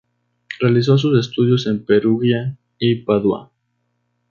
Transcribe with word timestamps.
Realizó 0.59 0.97
sus 0.97 1.19
estudios 1.19 1.67
en 1.67 1.85
Perugia 1.85 2.57
y 2.79 2.95
Padua. 3.03 3.51